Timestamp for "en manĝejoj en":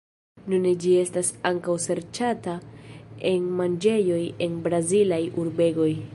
3.33-4.61